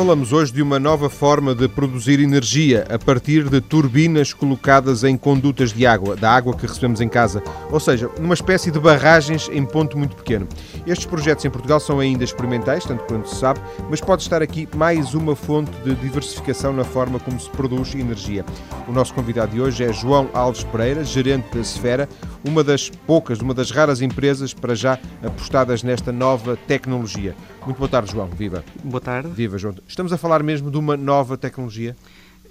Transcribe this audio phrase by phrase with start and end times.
[0.00, 5.14] Falamos hoje de uma nova forma de produzir energia a partir de turbinas colocadas em
[5.14, 9.50] condutas de água, da água que recebemos em casa, ou seja, numa espécie de barragens
[9.52, 10.48] em ponto muito pequeno.
[10.86, 13.60] Estes projetos em Portugal são ainda experimentais, tanto quanto se sabe,
[13.90, 18.42] mas pode estar aqui mais uma fonte de diversificação na forma como se produz energia.
[18.88, 22.08] O nosso convidado de hoje é João Alves Pereira, gerente da Esfera,
[22.42, 27.36] uma das poucas, uma das raras empresas para já apostadas nesta nova tecnologia.
[27.64, 28.28] Muito boa tarde, João.
[28.28, 28.64] Viva.
[28.82, 29.28] Boa tarde.
[29.30, 29.74] Viva, João.
[29.86, 31.96] Estamos a falar mesmo de uma nova tecnologia?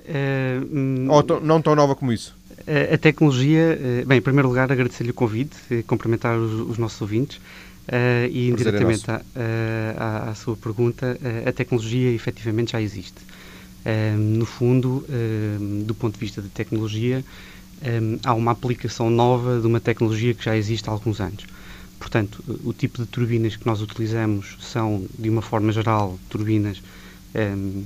[0.10, 2.36] Uh, Ou não tão nova como isso?
[2.68, 6.78] A, a tecnologia, uh, bem, em primeiro lugar, agradecer-lhe o convite, uh, cumprimentar os, os,
[6.78, 7.40] nossos ouvintes
[8.30, 13.18] e indiretamente é à, à, sua pergunta, a tecnologia efetivamente já existe.
[14.16, 15.04] no fundo,
[15.88, 17.26] do ponto de vista de tecnologia,
[18.24, 21.48] há uma aplicação nova de uma tecnologia que já existe há alguns anos.
[22.00, 26.82] Portanto, o tipo de turbinas que nós utilizamos são, de uma forma geral, turbinas
[27.36, 27.84] um,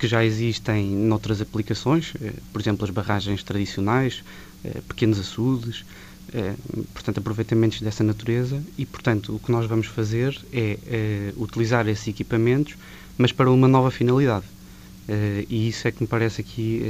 [0.00, 4.24] que já existem noutras aplicações, eh, por exemplo, as barragens tradicionais,
[4.64, 5.84] eh, pequenos açudes,
[6.32, 6.54] eh,
[6.94, 12.76] portanto, aproveitamentos dessa natureza e, portanto, o que nós vamos fazer é utilizar esses equipamentos,
[13.18, 14.46] mas para uma nova finalidade.
[15.48, 16.82] E isso é que me parece aqui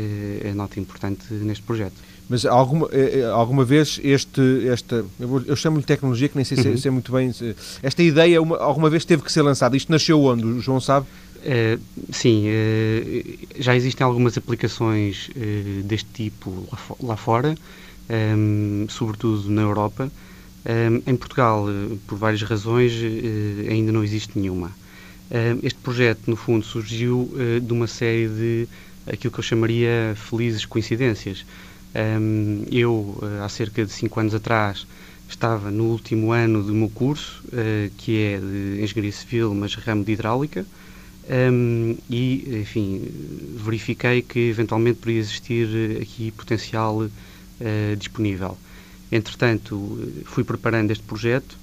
[0.50, 1.94] a nota importante neste projeto.
[2.30, 6.56] Mas alguma, eh, eh, alguma vez este, esta, eu, eu chamo-lhe tecnologia, que nem sei
[6.58, 6.76] uhum.
[6.76, 7.34] se, é muito bem,
[7.82, 9.76] esta ideia uma, alguma vez teve que ser lançada.
[9.76, 10.44] Isto nasceu onde?
[10.44, 11.08] O João sabe?
[11.38, 11.80] Uh,
[12.12, 17.56] sim, uh, já existem algumas aplicações uh, deste tipo lá, lá fora,
[18.08, 20.04] um, ehm, sobretudo na Europa.
[20.04, 21.66] Um, ehm, em Portugal,
[22.06, 22.92] por várias razões,
[23.68, 24.70] ainda não existe nenhuma.
[25.62, 27.30] Este projeto, no fundo, surgiu
[27.62, 28.68] de uma série de
[29.06, 31.44] aquilo que eu chamaria felizes coincidências.
[32.70, 34.86] Eu, eh, há cerca de 5 anos atrás,
[35.28, 40.04] estava no último ano do meu curso, uh, que é de Engenharia Civil, mas ramo
[40.04, 40.66] de Hidráulica,
[42.10, 43.02] e, enfim,
[43.56, 45.68] verifiquei que eventualmente poderia existir
[46.02, 47.08] aqui potencial
[47.96, 48.58] disponível.
[49.12, 51.56] Entretanto, fui preparando este projeto,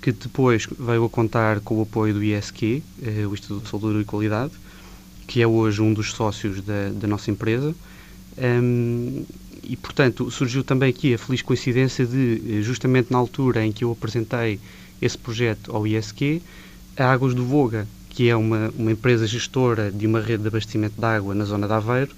[0.00, 4.00] que depois veio a contar com o apoio do ISQ, uh, o Instituto de Saúde
[4.00, 4.52] e Qualidade,
[5.26, 7.74] que é hoje um dos sócios da, da nossa empresa.
[8.38, 9.24] Um,
[9.62, 13.84] e, portanto, surgiu também aqui a feliz coincidência de, eh, justamente na altura em que
[13.84, 14.58] eu apresentei
[15.00, 16.42] esse projeto ao ISQ,
[16.96, 20.98] a Águas do Voga, que é uma, uma empresa gestora de uma rede de abastecimento
[20.98, 22.10] de água na zona de Aveiro,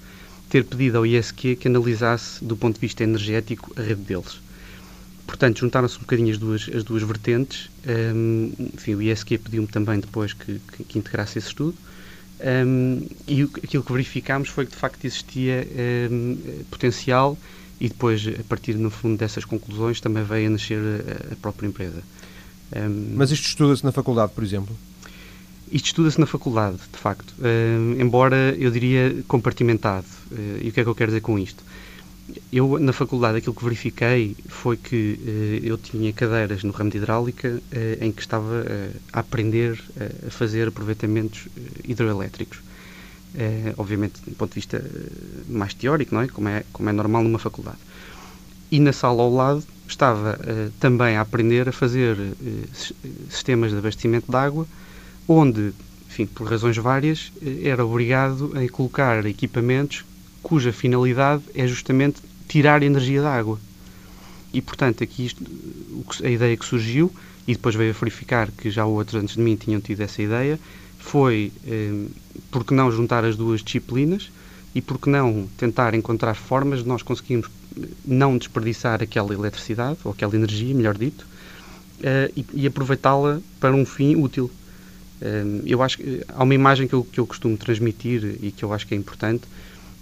[0.49, 4.39] ter pedido ao ISQ que analisasse, do ponto de vista energético, a rede deles.
[5.25, 7.69] Portanto, juntaram-se um bocadinho as duas, as duas vertentes.
[7.87, 11.75] Um, enfim, o ISQ pediu-me também depois que, que, que integrasse esse estudo.
[12.43, 15.65] Um, e aquilo que verificámos foi que de facto existia
[16.11, 16.37] um,
[16.69, 17.37] potencial
[17.79, 21.67] e depois, a partir no fundo dessas conclusões, também veio a nascer a, a própria
[21.67, 22.03] empresa.
[23.15, 24.75] Mas isto estuda-se na faculdade, por exemplo?
[25.71, 27.33] Isto estuda-se na faculdade, de facto,
[27.99, 30.05] embora eu diria compartimentado.
[30.31, 31.63] Uh, e o que é que eu quero dizer com isto?
[32.51, 36.97] Eu, na faculdade, aquilo que verifiquei foi que eh, eu tinha cadeiras no ramo de
[36.97, 39.79] hidráulica eh, em que estava eh, a aprender
[40.25, 41.47] a fazer aproveitamentos
[41.83, 42.61] hidroelétricos.
[43.77, 44.77] obviamente, do ponto de vista
[45.49, 46.27] mais teórico, não é?
[46.27, 46.63] Como, é?
[46.71, 47.79] como é normal numa faculdade.
[48.71, 50.39] E na sala ao lado estava
[50.79, 52.15] também a aprender a fazer
[53.29, 54.67] sistemas de abastecimento de água,
[55.27, 55.73] onde,
[56.07, 57.31] enfim, por razões várias,
[57.63, 60.05] era obrigado a colocar equipamentos
[60.43, 63.57] cuja finalidade é justamente tirar energia da água.
[64.53, 65.43] E, portanto, aqui isto,
[66.23, 67.11] a ideia que surgiu,
[67.47, 70.59] e depois veio a verificar que já outros antes de mim tinham tido essa ideia,
[70.99, 72.05] foi eh,
[72.51, 74.29] por que não juntar as duas disciplinas
[74.75, 79.97] e por que não tentar encontrar formas de nós conseguirmos eh, não desperdiçar aquela eletricidade,
[80.03, 81.25] ou aquela energia, melhor dito,
[82.01, 84.49] eh, e, e aproveitá-la para um fim útil.
[85.21, 88.63] Eh, eu acho que há uma imagem que eu, que eu costumo transmitir e que
[88.63, 89.43] eu acho que é importante,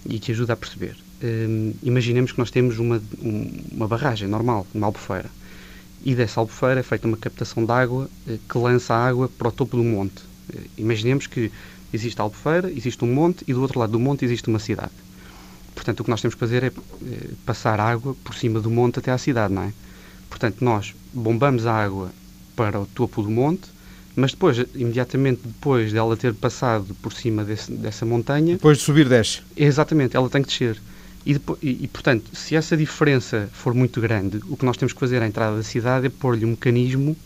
[0.04, 0.96] e que ajuda a perceber.
[1.22, 5.30] Um, imaginemos que nós temos uma, um, uma barragem normal, uma albufeira,
[6.04, 9.48] e dessa albufeira é feita uma captação de água uh, que lança a água para
[9.48, 10.20] o topo do monte.
[10.52, 11.50] Uh, imaginemos que
[11.92, 14.92] existe a albufeira, existe um monte e do outro lado do monte existe uma cidade.
[15.74, 18.98] Portanto, o que nós temos que fazer é uh, passar água por cima do monte
[18.98, 19.72] até à cidade, não é?
[20.28, 22.10] Portanto, nós bombamos a água
[22.56, 23.68] para o topo do monte,
[24.14, 28.54] mas depois, imediatamente depois dela ter passado por cima desse, dessa montanha...
[28.54, 29.40] Depois de subir, desce.
[29.56, 30.80] Exatamente, ela tem que descer.
[31.24, 34.92] E, depois, e, e, portanto, se essa diferença for muito grande, o que nós temos
[34.92, 37.16] que fazer à entrada da cidade é pôr-lhe um mecanismo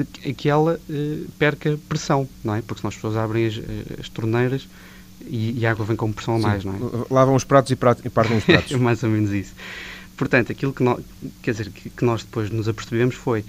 [0.00, 2.62] a que ela eh, perca pressão, não é?
[2.62, 3.62] Porque senão as pessoas abrem as, eh,
[4.00, 4.68] as torneiras
[5.26, 7.12] e, e, a água vem com pressão a mais, não é?
[7.12, 8.70] Lavam os pratos e, prato, e partem os pratos.
[8.70, 9.54] é mais ou menos isso.
[10.16, 11.00] Portanto, aquilo que nós,
[11.42, 13.44] quer dizer, que, que nós depois nos apercebemos foi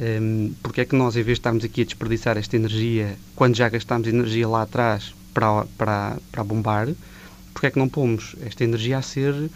[0.00, 3.56] um, porque é que nós, em vez de estarmos aqui a desperdiçar esta energia, quando
[3.56, 6.88] já gastámos energia lá atrás para, para, para bombar,
[7.52, 9.50] porque é que não pomos esta energia a ser uh,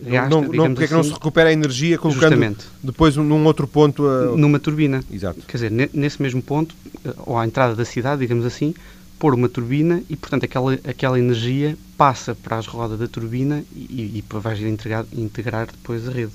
[0.00, 2.64] gasta, não, não, porque assim, é que não se assim, recupera a energia colocando justamente,
[2.82, 4.36] depois num outro ponto a...
[4.36, 5.04] numa turbina.
[5.12, 5.40] Exato.
[5.46, 6.74] quer dizer, nesse mesmo ponto
[7.26, 8.74] ou à entrada da cidade, digamos assim
[9.18, 14.20] pôr uma turbina e portanto aquela, aquela energia passa para as rodas da turbina e,
[14.20, 16.32] e, e integrar, integrar depois a rede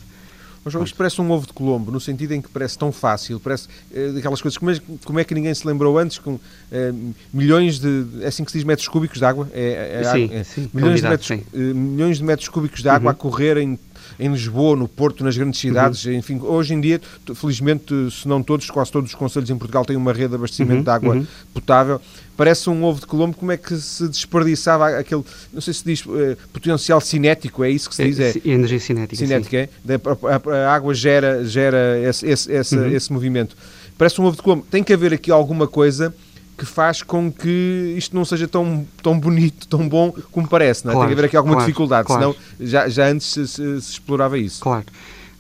[0.63, 3.39] mas João, isto parece um ovo de Colombo, no sentido em que parece tão fácil,
[3.39, 6.39] parece eh, daquelas coisas, como é, como é, que ninguém se lembrou antes, com
[6.71, 6.93] eh,
[7.33, 9.49] milhões de, é assim que se diz, metros cúbicos de água?
[9.53, 13.11] É, é, sim, é, sim, milhões, de metros, eh, milhões de metros cúbicos de água
[13.11, 13.11] uhum.
[13.11, 13.79] a correrem em
[14.19, 16.13] Lisboa, no Porto, nas grandes cidades, uhum.
[16.13, 17.01] enfim, hoje em dia,
[17.35, 20.77] felizmente, se não todos, quase todos os conselhos em Portugal têm uma rede de abastecimento
[20.77, 20.83] uhum.
[20.83, 21.27] de água uhum.
[21.53, 22.01] potável.
[22.35, 26.05] Parece um ovo de Colombo, como é que se desperdiçava aquele, não sei se diz,
[26.05, 28.19] uh, potencial cinético, é isso que se diz?
[28.19, 29.15] É, é energia cinética.
[29.17, 29.69] Cinética, é?
[29.89, 32.87] A, a, a, água gera, gera esse, esse, esse, uhum.
[32.87, 33.57] esse movimento.
[33.97, 34.65] Parece um ovo de Colombo.
[34.71, 36.15] Tem que haver aqui alguma coisa
[36.59, 40.91] que faz com que isto não seja tão, tão bonito, tão bom como parece, não
[40.91, 40.95] é?
[40.95, 42.35] Claro, Tem que haver aqui alguma claro, dificuldade, claro.
[42.35, 44.61] senão já, já antes se, se, se, explorava isso.
[44.61, 44.85] Claro.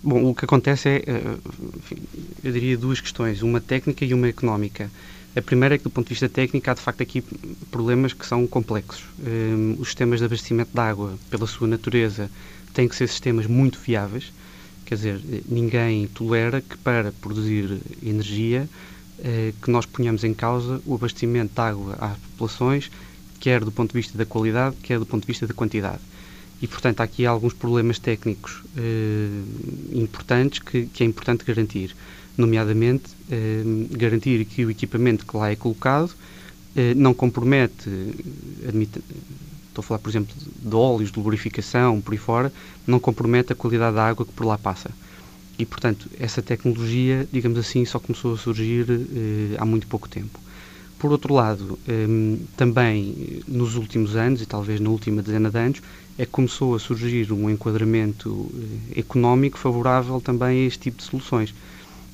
[0.01, 1.37] Bom, o que acontece é, eh,
[1.77, 1.97] enfim,
[2.41, 4.89] eu diria duas questões, uma técnica e uma económica.
[5.35, 7.21] A primeira é que, do ponto de vista técnico, há de facto aqui
[7.69, 9.03] problemas que são complexos.
[9.19, 12.31] Um, os sistemas de abastecimento de água, pela sua natureza,
[12.73, 14.31] têm que ser sistemas muito fiáveis,
[14.85, 18.69] quer dizer, ninguém tolera que para produzir energia
[19.23, 22.89] eh, que nós ponhamos em causa o abastecimento de água às populações,
[23.39, 26.01] quer do ponto de vista da qualidade, quer do ponto de vista da quantidade.
[26.61, 29.41] E, portanto, há aqui alguns problemas técnicos eh,
[29.93, 31.95] importantes que, que, é importante garantir,
[32.37, 36.11] nomeadamente eh, garantir que o equipamento que lá é colocado
[36.75, 37.89] eh, não compromete,
[39.69, 42.51] estou a falar, por exemplo, de óleos, de lubrificação, por aí fora,
[42.85, 44.91] não compromete a qualidade da água que por lá passa.
[45.59, 50.39] E, portanto, essa tecnologia, digamos assim, só começou a surgir eh, há muito pouco tempo.
[50.97, 55.81] Por outro lado, eh, também nos últimos anos, e talvez na última dezena de anos,
[56.17, 58.49] é que começou a surgir um enquadramento
[58.95, 61.53] eh, económico favorável também a este tipo de soluções.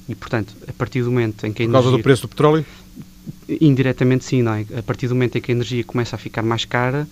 [0.09, 1.81] E, portanto, a partir do momento em que a energia...
[1.81, 2.65] Por causa do preço do petróleo?
[3.61, 4.65] Indiretamente sim, não é?
[4.75, 7.07] A partir do momento em que a energia começa a ficar mais cara,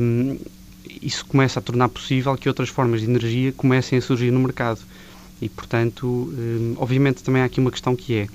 [0.00, 0.38] um,
[1.02, 4.78] isso começa a tornar possível que outras formas de energia comecem a surgir no mercado.
[5.40, 8.26] E, portanto, hum, obviamente também há aqui uma questão que é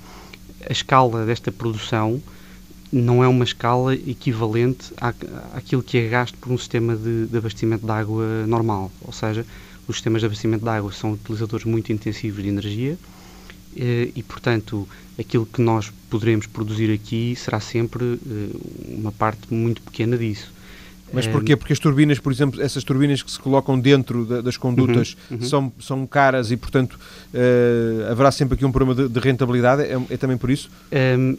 [0.68, 2.22] a escala desta produção
[2.92, 5.14] não é uma escala equivalente à,
[5.54, 8.92] àquilo que é gasto por um sistema de, de abastecimento de água normal.
[9.00, 9.46] Ou seja,
[9.88, 12.98] os sistemas de abastecimento de água são utilizadores muito intensivos de energia
[13.74, 14.86] eh, e, portanto,
[15.18, 18.48] aquilo que nós poderemos produzir aqui será sempre eh,
[18.88, 20.52] uma parte muito pequena disso.
[21.12, 21.56] Mas porquê?
[21.56, 25.42] Porque as turbinas, por exemplo, essas turbinas que se colocam dentro das condutas uhum, uhum.
[25.42, 26.98] São, são caras e, portanto,
[27.34, 29.82] uh, haverá sempre aqui um problema de, de rentabilidade?
[29.82, 30.70] É, é, também por isso?
[31.18, 31.36] Um,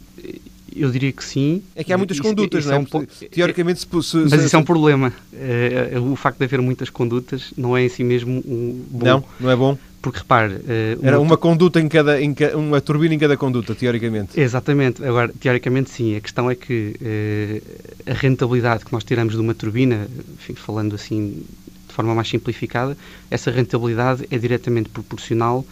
[0.75, 1.61] eu diria que sim.
[1.75, 2.79] É que há muitas isso, condutas, isso não é?
[2.79, 5.13] é um Teoricamente, se, se, Mas se, isso é um problema.
[5.31, 9.05] Uh, o facto de haver muitas condutas não é em si mesmo um bom.
[9.05, 9.77] Não, não é bom?
[10.03, 10.55] Porque repare.
[10.55, 14.38] Uh, Era uma conduta em cada, em ca, uma turbina em cada conduta, teoricamente.
[14.38, 15.01] Exatamente.
[15.01, 16.17] Agora, teoricamente sim.
[16.17, 20.05] A questão é que uh, a rentabilidade que nós tiramos de uma turbina,
[20.38, 21.45] enfim, falando assim
[21.88, 22.97] de forma mais simplificada,
[23.31, 25.65] essa rentabilidade é diretamente proporcional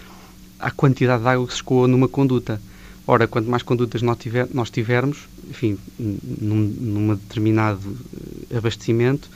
[0.58, 2.62] à quantidade de água que se escoa numa conduta.
[3.06, 7.82] Ora, quanto mais condutas nós, tiver, nós tivermos, enfim, num, num determinado
[8.50, 9.28] eh, abastecimento,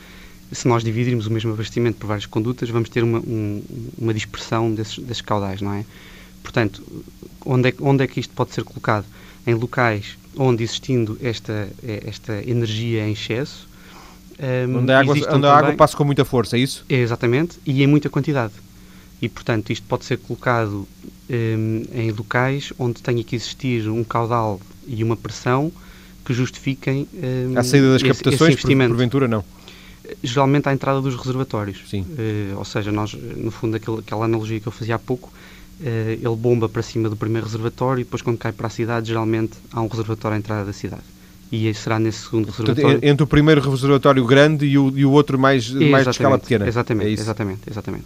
[0.52, 3.62] se nós dividirmos o mesmo abastecimento por várias condutas, vamos ter uma, um,
[3.98, 5.86] uma dispersão desses, desses, caudais, não é?
[6.44, 6.84] Portanto,
[7.46, 9.06] onde é, onde é que isto pode ser colocado?
[9.48, 13.68] Em locais onde existindo esta, esta energia em excesso.
[14.68, 16.86] Um, onde a, água, onde também, a água passa com muita força, é isso?
[16.90, 18.54] É, exatamente, e em muita quantidade.
[19.22, 20.86] E, portanto, isto pode ser colocado
[21.30, 25.72] um, em locais onde tenha que existir um caudal e uma pressão
[26.26, 29.44] que justifiquem um, a saída das captações, esse, esse por, porventura não
[30.24, 31.82] geralmente à entrada dos reservatórios.
[31.90, 32.02] Sim.
[32.02, 35.32] Uh, ou seja, nós, no fundo, aquele, aquela analogia que eu fazia há pouco,
[35.80, 39.08] uh, ele bomba para cima do primeiro reservatório e depois, quando cai para a cidade,
[39.08, 41.04] geralmente há um reservatório à entrada da cidade.
[41.52, 42.82] E será nesse segundo reservatório.
[42.82, 46.40] Portanto, entre o primeiro reservatório grande e o, e o outro mais, mais de escala
[46.40, 46.68] pequena.
[46.68, 48.06] Exatamente, é exatamente, exatamente.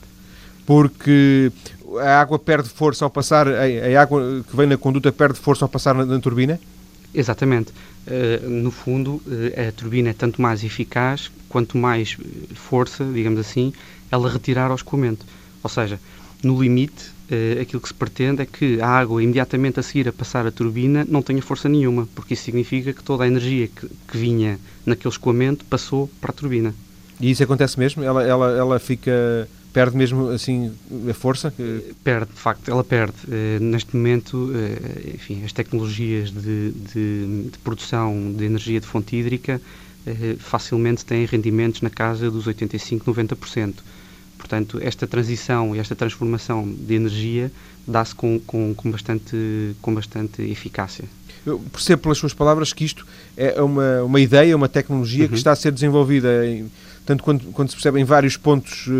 [0.65, 1.51] Porque
[2.01, 5.65] a água perde força ao passar, a, a, água que vem na conduta perde força
[5.65, 6.59] ao passar na, na turbina?
[7.13, 7.71] Exatamente.
[8.07, 13.39] Uh, no fundo, uh, a turbina é tanto mais eficaz quanto mais eh, força, digamos
[13.39, 13.73] assim,
[14.11, 15.25] ela retirar ao escoamento.
[15.63, 15.99] Ou seja,
[16.43, 17.11] no limite,
[17.59, 21.05] aquilo que se pretende é que a água, imediatamente a seguir a passar a turbina,
[21.09, 25.11] não tenha força nenhuma, porque isso significa que toda a energia que, que vinha naquele
[25.11, 26.73] escoamento passou para a turbina.
[27.19, 28.03] E isso acontece mesmo?
[28.03, 30.71] Ela, ela, ela fica perde mesmo assim
[31.09, 31.53] a força?
[32.03, 33.15] Perde, de facto, ela perde.
[33.61, 34.51] Neste momento,
[35.13, 39.61] enfim, as tecnologias de, de, de produção de energia de fonte hídrica
[40.39, 43.75] facilmente têm rendimentos na casa dos 85, 90%.
[44.39, 47.51] Portanto, esta transição e esta transformação de energia
[47.85, 51.03] dá-se com, com, com, bastante, com bastante eficácia.
[51.45, 55.29] Eu percebo pelas suas palavras que isto é uma, uma ideia, uma tecnologia uhum.
[55.29, 56.71] que está a ser desenvolvida em,
[57.09, 58.91] tanto quando, quando se percebe em vários pontos uh,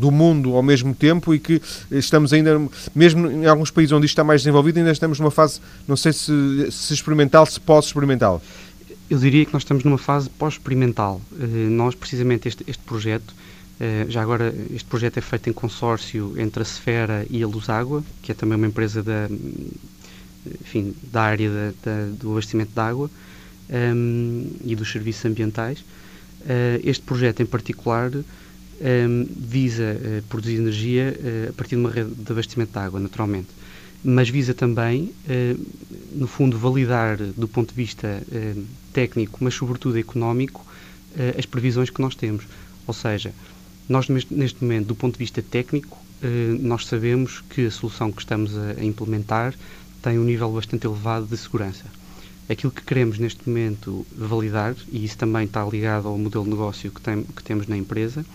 [0.00, 2.60] do mundo ao mesmo tempo e que estamos ainda,
[2.92, 6.12] mesmo em alguns países onde isto está mais desenvolvido, ainda estamos numa fase, não sei
[6.12, 6.32] se,
[6.72, 8.42] se experimental, se pós-experimental.
[9.08, 11.20] Eu diria que nós estamos numa fase pós-experimental.
[11.30, 13.32] Uh, nós, precisamente, este, este projeto
[13.78, 18.04] eh, já agora, este projeto é feito em consórcio entre a Sfera e a Luságua,
[18.22, 19.28] que é também uma empresa da,
[20.60, 23.08] enfim, da área da, da, do abastecimento de água
[23.70, 25.82] um, ehm, e dos serviços ambientais.
[26.40, 28.10] Uh, este projeto em particular
[28.80, 32.98] ehm, visa uh, produzir energia uh, a partir de uma rede de abastecimento de água,
[32.98, 33.48] naturalmente,
[34.02, 35.12] mas visa também,
[36.12, 38.22] no fundo, validar do ponto de vista
[38.94, 40.64] técnico, mas sobretudo económico,
[41.36, 42.44] as previsões que nós temos.
[42.86, 43.34] Ou seja,
[43.86, 48.20] nós, neste momento, do ponto de vista técnico, eh, nós sabemos que a solução que
[48.20, 49.54] estamos a implementar
[50.02, 51.84] tem um nível bastante elevado de segurança.
[52.50, 56.90] Aquilo que queremos neste momento validar, e isso também está ligado ao modelo de negócio
[56.90, 58.26] que, tem, que temos na empresa,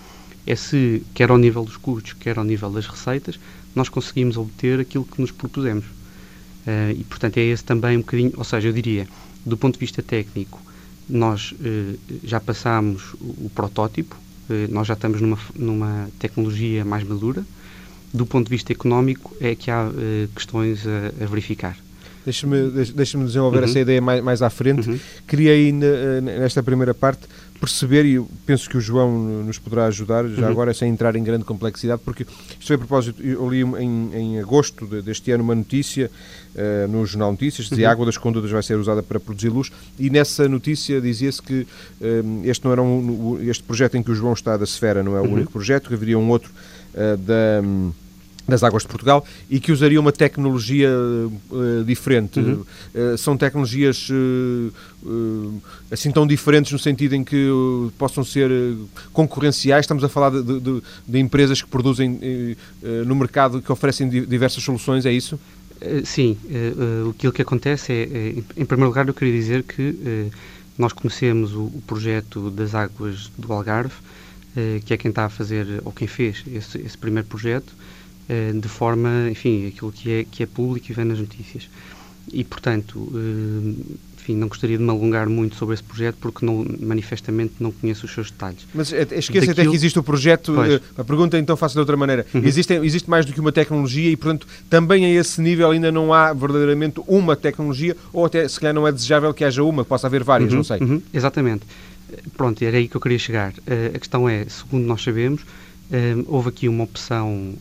[0.48, 3.38] é se, quer ao nível dos custos, quer ao nível das receitas,
[3.76, 5.84] nós conseguimos obter aquilo que nos propusemos.
[5.86, 9.06] Uh, e, portanto, é esse também um bocadinho, ou seja, eu diria,
[9.46, 10.62] do ponto de vista técnico,
[11.10, 14.16] nós uh, já passámos o, o protótipo,
[14.50, 17.44] eh, nós já estamos numa, numa tecnologia mais madura.
[18.14, 21.78] Do ponto de vista económico, é que há uh, questões a, a verificar.
[22.26, 23.64] Deixa-me deixa desenvolver uhum.
[23.66, 24.90] essa ideia mais, mais à frente.
[24.90, 25.00] Uhum.
[25.28, 27.28] Queria eh, nesta primeira parte,
[27.60, 30.52] perceber, e penso que o João nos poderá ajudar, já uhum.
[30.52, 34.40] agora sem entrar em grande complexidade, porque isto foi a propósito, eu li em, em
[34.40, 36.12] agosto deste ano uma notícia
[36.56, 37.90] uh, no Jornal Notícias, dizia uhum.
[37.90, 41.62] a água das condutas vai ser usada para produzir luz, e nessa notícia dizia-se que
[41.62, 45.16] uh, este não era um, este projeto em que o João está da Esfera não
[45.16, 45.34] é o uhum.
[45.34, 46.52] único projeto, que haveria um outro
[46.94, 47.62] uh, da...
[47.64, 47.92] Um,
[48.48, 52.40] das águas de Portugal e que usaria uma tecnologia uh, diferente.
[52.40, 52.64] Uhum.
[52.94, 55.62] Uh, são tecnologias uh,
[55.92, 57.50] assim tão diferentes no sentido em que
[57.98, 58.50] possam ser
[59.12, 59.84] concorrenciais.
[59.84, 62.20] Estamos a falar de, de, de empresas que produzem
[63.06, 65.40] no mercado que oferecem diversas soluções, é isso?
[66.04, 66.38] Sim,
[67.12, 70.32] aquilo que acontece é, é, em primeiro lugar, eu queria dizer que
[70.76, 73.94] nós conhecemos o, o projeto das águas do Algarve,
[74.86, 77.72] que é quem está a fazer, ou quem fez esse, esse primeiro projeto,
[78.60, 81.70] de forma, enfim, aquilo que é, que é público e vem nas notícias.
[82.32, 86.66] E, portanto, eh, enfim, não gostaria de me alongar muito sobre esse projeto porque não,
[86.80, 88.66] manifestamente não conheço os seus detalhes.
[88.74, 89.52] Mas é, esqueça Daquilo...
[89.52, 90.54] até que existe o projeto.
[90.56, 90.74] Pois.
[90.74, 92.26] Eh, a pergunta então faço de outra maneira.
[92.34, 92.42] Uhum.
[92.44, 96.14] Existe, existe mais do que uma tecnologia e, portanto, também a esse nível ainda não
[96.14, 99.90] há verdadeiramente uma tecnologia ou até se calhar não é desejável que haja uma, que
[99.90, 100.58] possa haver várias, uhum.
[100.58, 100.80] não sei.
[100.80, 101.02] Uhum.
[101.14, 101.62] Exatamente.
[102.36, 103.54] Pronto, era aí que eu queria chegar.
[103.94, 105.42] a questão é, segundo nós sabemos,
[106.28, 107.54] houve aqui uma opção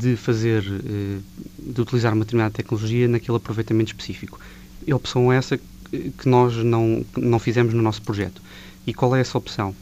[0.00, 1.22] de fazer, uh,
[1.58, 4.38] de utilizar uma determinada tecnologia naquele aproveitamento específico.
[4.86, 8.40] E a opção é essa que nós não, não fizemos no nosso projeto.
[8.86, 9.74] E qual é essa opção?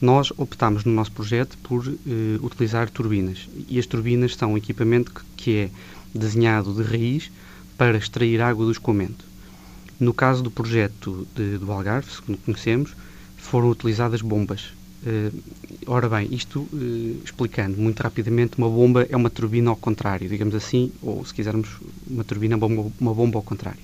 [0.00, 1.96] Nós optámos no nosso projeto por uh,
[2.42, 3.48] utilizar turbinas.
[3.68, 5.70] E as turbinas são um equipamento que, que é
[6.14, 7.30] desenhado de raiz
[7.76, 9.24] para extrair água do escoamento.
[9.98, 12.94] No caso do projeto de, do Algarve, segundo conhecemos,
[13.36, 14.72] foram utilizadas bombas
[15.86, 20.54] ora bem, isto uh, explicando muito rapidamente, uma bomba é uma turbina ao contrário, digamos
[20.54, 21.68] assim, ou se quisermos,
[22.06, 23.80] uma turbina é uma, bomba ao contrário.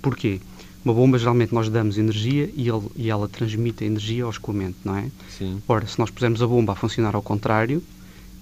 [0.00, 0.40] Porquê?
[0.82, 4.78] Uma bomba, geralmente, nós damos energia e, ele, e ela transmite a energia ao escoamento,
[4.82, 5.10] não é?
[5.28, 5.62] Sim.
[5.68, 7.82] Ora, se nós pusermos a bomba a funcionar ao contrário,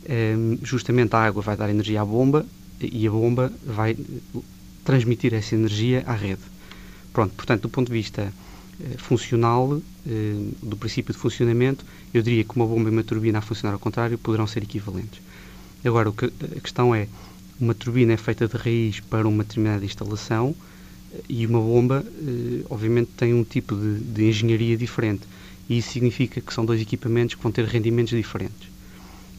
[0.09, 2.47] um, eh, justamente a água vai dar energia à bomba
[2.81, 3.97] e a bomba vai
[4.85, 6.43] transmitir essa energia à rede.
[7.13, 8.48] Pronto, portanto, do ponto de vista eh,
[8.99, 13.43] funcional, eh, do princípio de funcionamento, eu diria que uma bomba e uma turbina a
[13.43, 15.21] funcionar ao contrário poderão ser equivalentes.
[15.85, 17.09] Agora, a questão é,
[17.61, 20.55] uma turbina é feita de raiz para uma determinada instalação
[21.13, 22.05] eh, e uma bomba,
[22.71, 25.23] obviamente, tem um tipo de, de engenharia diferente.
[25.69, 28.69] E isso significa que são dois equipamentos que vão ter rendimentos diferentes.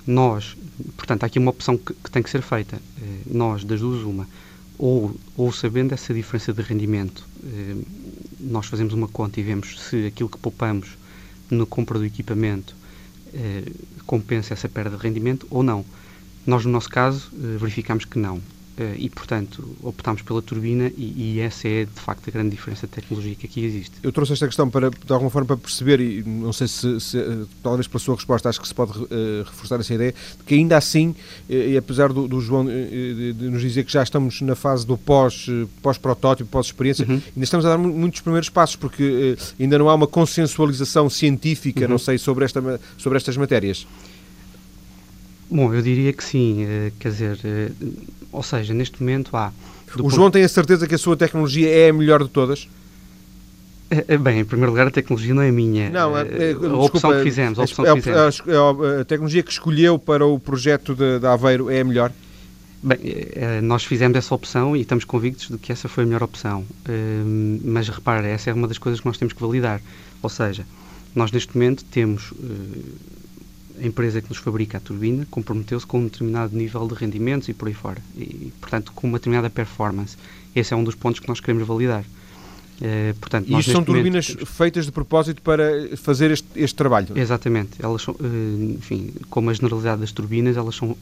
[0.05, 0.55] Nós,
[0.95, 2.79] portanto, há aqui uma opção que, que tem que ser feita.
[3.25, 4.27] Nós, das duas, uma,
[4.77, 7.27] ou, ou sabendo essa diferença de rendimento,
[8.39, 10.97] nós fazemos uma conta e vemos se aquilo que poupamos
[11.49, 12.75] na compra do equipamento
[13.33, 13.63] eh,
[14.05, 15.83] compensa essa perda de rendimento ou não.
[16.45, 18.41] Nós, no nosso caso, eh, verificamos que não.
[18.79, 22.87] Uh, e, portanto, optámos pela turbina e, e, essa é, de facto, a grande diferença
[22.87, 23.91] de tecnologia que aqui existe.
[24.01, 27.45] Eu trouxe esta questão para, de alguma forma, para perceber, e não sei se, se
[27.61, 30.77] talvez pela sua resposta, acho que se pode uh, reforçar essa ideia, de que ainda
[30.77, 31.13] assim,
[31.49, 34.97] e apesar do, do João de, de nos dizer que já estamos na fase do
[34.97, 35.47] pós,
[35.81, 37.15] pós-protótipo, pós-experiência, uhum.
[37.15, 41.89] ainda estamos a dar muitos primeiros passos, porque ainda não há uma consensualização científica, uhum.
[41.89, 43.85] não sei, sobre, esta, sobre estas matérias.
[45.51, 47.71] Bom, eu diria que sim, eh, quer dizer, eh,
[48.31, 49.51] ou seja, neste momento há.
[49.93, 50.09] O ponto...
[50.11, 52.67] João tem a certeza que a sua tecnologia é a melhor de todas?
[53.89, 55.89] É, bem, em primeiro lugar, a tecnologia não é minha.
[55.89, 57.57] Não, é, é, a desculpa, opção que fizemos.
[57.57, 58.43] A, opção é, que fizemos.
[58.47, 62.11] A, a, tecnologia que escolheu para o projeto de, de Aveiro é a melhor?
[62.81, 62.99] Bem,
[63.63, 66.63] nós fizemos essa opção e estamos convictos de que essa foi a melhor opção.
[67.63, 69.81] Mas repare, essa é uma das coisas que nós temos que validar.
[70.21, 70.65] Ou seja,
[71.15, 73.18] nós neste momento temos a
[73.81, 77.67] empresa que nos fabrica a turbina comprometeu-se com um determinado nível de rendimentos e por
[77.67, 78.01] aí fora.
[78.17, 80.17] E, portanto, com uma determinada performance.
[80.55, 82.03] Esse é um dos pontos que nós queremos validar.
[82.81, 87.07] Uh, portanto, e isto são turbinas feitas de propósito para fazer este, este trabalho?
[87.13, 87.71] Exatamente.
[87.79, 90.95] Elas são, uh, enfim, como a generalidade das turbinas, elas são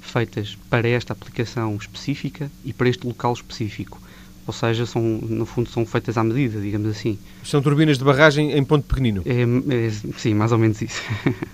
[0.00, 4.00] feitas para esta aplicação específica e para este local específico.
[4.46, 7.18] Ou seja, são, no fundo são feitas à medida, digamos assim.
[7.42, 9.22] São turbinas de barragem em ponto pequenino?
[9.24, 11.00] É, é, sim, mais ou menos isso.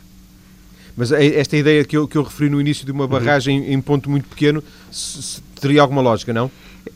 [0.97, 3.11] Mas é esta ideia que eu, que eu referi no início de uma uhum.
[3.11, 3.73] barragem uhum.
[3.73, 6.51] em ponto muito pequeno se, se teria alguma lógica, não?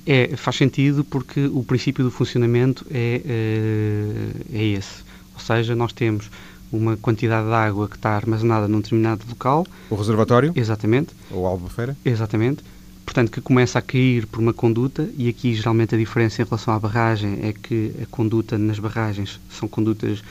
[0.07, 5.03] É, faz sentido porque o princípio do funcionamento é, é, é esse.
[5.35, 6.31] Ou seja, nós temos
[6.73, 9.67] uma quantidade de água que está armazenada num determinado local.
[9.91, 10.53] O reservatório?
[10.57, 11.11] Exatamente.
[11.31, 11.97] Ou a albufeira?
[12.05, 12.63] Exatamente.
[13.05, 16.75] Portanto, que começa a cair por uma conduta, e aqui geralmente a diferença em relação
[16.75, 20.23] à barragem é que a conduta nas barragens são condutas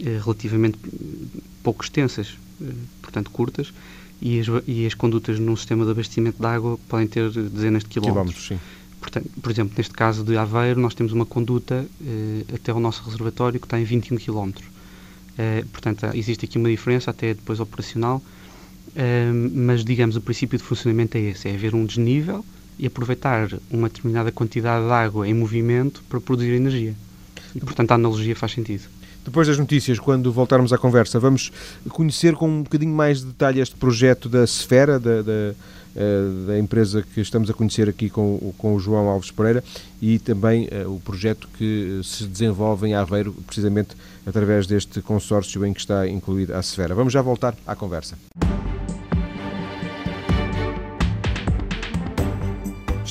[0.00, 0.78] eh, relativamente
[1.62, 2.45] pouco extensas, eh,
[3.02, 3.72] portanto curtas,
[4.20, 7.88] e as, e as condutas num sistema de abastecimento de água podem ter dezenas de
[7.88, 8.46] quilómetros.
[8.46, 8.76] quilómetros.
[9.00, 13.04] Portanto, por exemplo, neste caso de Aveiro, nós temos uma conduta eh, até o nosso
[13.04, 14.66] reservatório que está em 21 quilómetros.
[15.38, 18.22] Eh, portanto, existe aqui uma diferença até depois operacional,
[18.94, 22.44] eh, mas digamos, o princípio de funcionamento é esse, é haver um desnível
[22.78, 26.94] e aproveitar uma determinada quantidade de água em movimento para produzir energia.
[27.54, 28.88] E, portanto, a analogia faz sentido.
[29.26, 31.50] Depois das notícias, quando voltarmos à conversa, vamos
[31.88, 35.54] conhecer com um bocadinho mais de detalhe este projeto da Sfera, da, da,
[35.96, 39.64] eh, da empresa que estamos a conhecer aqui com, com o João Alves Pereira
[40.00, 45.72] e também uh, o projeto que se desenvolve em Aveiro, precisamente através deste consórcio em
[45.72, 46.94] que está incluída a Sfera.
[46.94, 48.16] Vamos já voltar à conversa.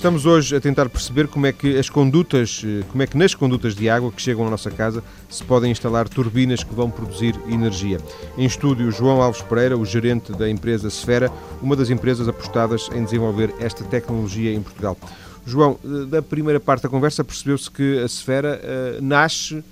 [0.06, 3.34] Estamos hoje a tentar perceber como é que as condutas, eh, como é que nas
[3.34, 7.34] condutas de água que chegam à nossa casa se podem instalar turbinas que vão produzir
[7.48, 7.98] energia.
[8.38, 13.04] Em estúdio, João Alves Pereira, o gerente da empresa Sfera, uma das empresas apostadas em
[13.04, 14.96] desenvolver esta tecnologia em Portugal.
[15.44, 19.64] João, eh, da primeira parte da conversa percebeu-se que a Sfera uh, nasce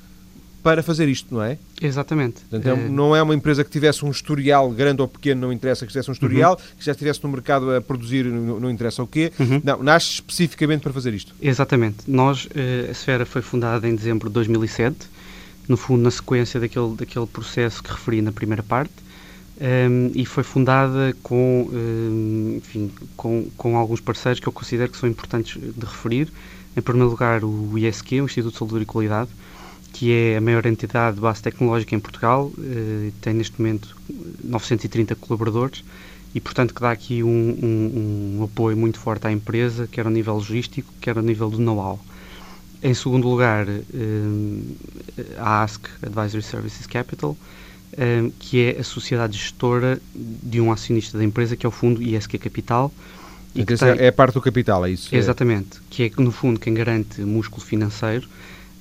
[0.63, 1.58] para fazer isto, não é?
[1.82, 2.41] Exatamente.
[2.49, 2.89] Portanto, é...
[2.89, 6.10] não é uma empresa que tivesse um historial, grande ou pequeno, não interessa que tivesse
[6.10, 6.78] um historial, uhum.
[6.80, 9.32] que já estivesse no mercado a produzir, não, não interessa o quê.
[9.38, 9.62] Uhum.
[9.62, 11.36] Não, nasce especificamente para fazer isto.
[11.41, 11.97] Exatamente.
[12.08, 14.95] Nós, eh, a Esfera foi fundada em dezembro de 2007,
[15.67, 18.93] no fundo na sequência daquele, daquele processo que referi na primeira parte,
[19.60, 24.54] um, ehm, e foi fundada com, um, ehm, enfim, com, com alguns parceiros que eu
[24.54, 26.30] considero que são importantes de referir.
[26.76, 29.30] Em primeiro lugar, o ISQ, o Instituto de Saúde e Qualidade,
[29.93, 33.95] que é a maior entidade de base tecnológica em Portugal, eh, tem neste momento
[34.43, 35.84] 930 colaboradores
[36.34, 40.12] e, portanto, que dá aqui um, um, um, apoio muito forte à empresa, quer ao
[40.12, 41.99] nível logístico, quer ao nível do know-how.
[42.82, 43.82] Em segundo lugar, eh,
[45.38, 47.38] a ASC, Advisory Services Capital,
[47.95, 52.01] eh, que é a sociedade gestora de um acionista da empresa, que é o fundo
[52.01, 52.91] ISQ Capital.
[53.53, 55.15] E que tem, é a parte do capital, é isso?
[55.15, 58.27] Exatamente, que é, no fundo, quem garante músculo financeiro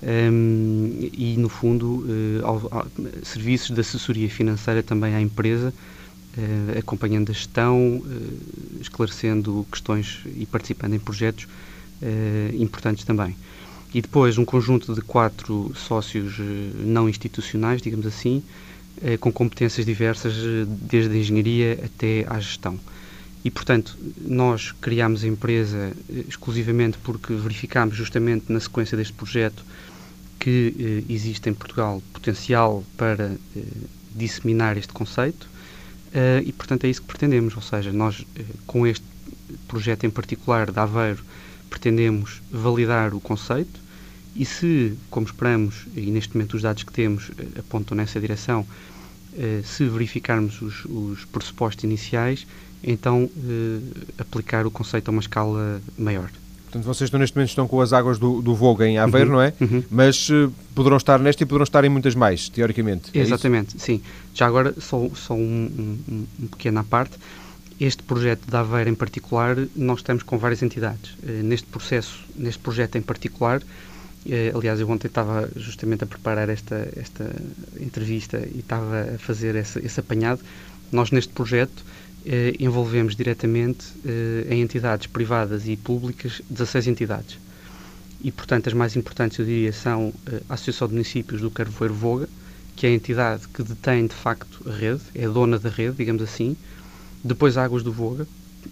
[0.03, 2.87] um, e, no fundo, uh, ao, ao,
[3.23, 10.45] serviços de assessoria financeira também à empresa, uh, acompanhando a gestão, uh, esclarecendo questões e
[10.45, 11.47] participando em projetos
[12.59, 13.37] importantes também.
[13.95, 16.35] E depois um conjunto de quatro sócios
[16.85, 18.43] não institucionais, digamos assim,
[19.21, 20.35] com competências diversas,
[20.67, 22.77] desde a engenharia até à gestão.
[23.45, 25.93] E, portanto, nós criámos a empresa
[26.29, 29.65] exclusivamente porque verificámos justamente na sequência deste projeto
[30.39, 33.63] que eh, existe em Portugal potencial para eh,
[34.15, 35.49] disseminar este conceito
[36.13, 37.57] eh, e, portanto, é isso que pretendemos.
[37.57, 39.05] Ou seja, nós, eh, com este
[39.67, 41.25] projeto em particular da Aveiro,
[41.71, 43.81] pretendemos validar o conceito
[44.35, 48.67] e se, como esperamos, e neste momento os dados que temos eh, apontam nessa direção,
[49.65, 52.47] se verificarmos os, os pressupostos iniciais,
[52.83, 53.31] então
[54.19, 56.31] aplicar o conceito a uma escala maior.
[56.73, 59.37] Portanto, vocês estão, neste momento estão com as águas do, do Voga em Aveiro, uhum,
[59.37, 59.53] não é?
[59.61, 59.85] Uhum.
[59.91, 63.11] Mas uh, poderão estar nesta e poderão estar em muitas mais, teoricamente.
[63.13, 64.01] É Exatamente, sim.
[64.33, 67.19] Já agora, só, só um, um, um pequeno à parte.
[67.79, 71.11] Este projeto da Aveiro em particular, nós estamos com várias entidades.
[71.23, 73.63] Uh, neste processo, neste projeto em particular,
[74.55, 77.35] aliás, eu ontem estava justamente a preparar esta, esta
[77.81, 80.41] entrevista e estava a fazer esse, esse apanhado.
[80.91, 81.85] Nós, neste projeto,
[82.25, 87.39] eh, envolvemos diretamente eh, em entidades privadas e públicas 16 entidades.
[88.23, 91.95] E, portanto, as mais importantes, eu diria, são eh, a Associação de Municípios do Carvoeiro
[91.95, 92.29] Voga,
[92.77, 96.23] que é a entidade que detém, de facto, a rede, é dona da rede, digamos
[96.23, 96.57] assim.
[97.25, 98.27] Depois, Águas do Voga,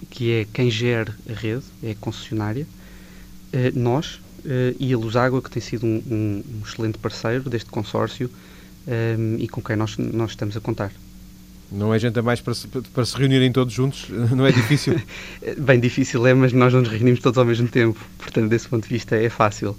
[0.09, 2.67] que é quem gera a rede, é a concessionária.
[3.53, 7.71] Eh, nós eh, e a Luságua, que tem sido um, um, um excelente parceiro deste
[7.71, 8.31] consórcio
[8.87, 10.93] eh, e com quem nós, nós estamos a contar.
[11.73, 14.07] Não é gente a mais para se, para se reunirem todos juntos?
[14.35, 15.01] Não é difícil?
[15.57, 17.99] Bem, difícil é, mas nós não nos reunimos todos ao mesmo tempo.
[18.19, 19.77] Portanto, desse ponto de vista, é fácil.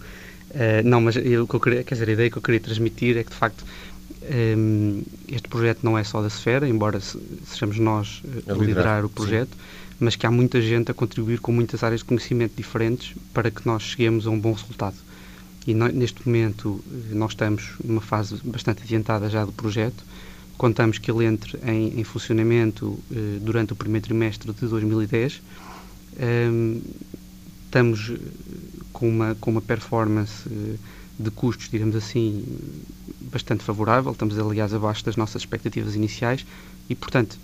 [0.52, 2.60] Uh, não, mas eu, o que eu queria, quer dizer, a ideia que eu queria
[2.60, 3.66] transmitir é que, de facto,
[4.58, 9.06] um, este projeto não é só da Sfera, embora sejamos nós a, a liderar, liderar,
[9.06, 9.60] o projeto, sim.
[10.02, 13.64] Mas que há muita gente a contribuir com muitas áreas de conhecimento diferentes para que
[13.68, 14.96] nós cheguemos a um bom resultado.
[15.68, 20.04] E no, neste momento, nós estamos numa fase bastante adiantada já do projeto,
[20.58, 25.40] contamos que ele entre em, em funcionamento eh, durante o primeiro trimestre de 2010.
[26.20, 26.82] Um, ehm,
[27.66, 28.18] estamos eh,
[28.92, 30.78] com uma, com uma performance eh,
[31.20, 32.44] de custos, digamos assim,
[33.32, 34.12] bastante favorável.
[34.12, 36.44] Estamos, aliás, abaixo das nossas expectativas iniciais
[36.90, 37.38] e, portanto,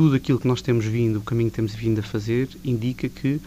[0.00, 3.38] tudo aquilo que nós temos vindo, o caminho que temos vindo a fazer, indica que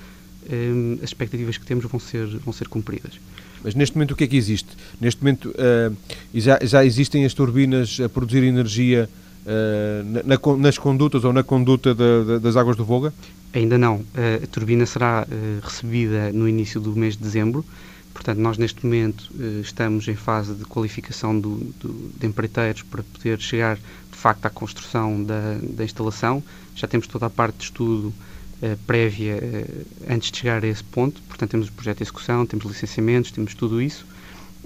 [0.51, 3.13] um, as expectativas que temos vão ser, vão ser cumpridas.
[3.63, 4.69] Mas neste momento o que é que existe?
[5.01, 5.97] Neste momento uh,
[6.31, 9.09] já, já existem as turbinas a produzir energia
[9.47, 11.95] uh, na, na, nas condutas ou na conduta
[12.39, 13.11] das águas do Voga?
[13.51, 13.95] Ainda não.
[13.95, 15.25] Uh, a turbina será
[15.59, 17.65] recebida no início do mês de dezembro.
[18.13, 19.29] Portanto, nós neste momento
[19.61, 24.49] estamos em fase de qualificação do, do, de empreiteiros para poder chegar de facto à
[24.49, 26.43] construção da, da instalação.
[26.75, 28.13] Já temos toda a parte de estudo
[28.63, 31.21] eh, prévia uh, antes de chegar a esse ponto.
[31.23, 34.05] Portanto, temos o projeto de execução, temos licenciamentos, temos tudo isso.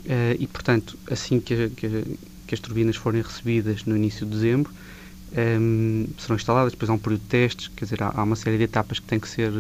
[0.06, 2.04] Uh, e, portanto, assim que, que,
[2.46, 4.72] que, as turbinas forem recebidas no início de dezembro,
[5.60, 8.60] um, serão instaladas, depois há um período de testes, quer dizer, há, há uma série
[8.60, 9.52] de etapas que têm que ser,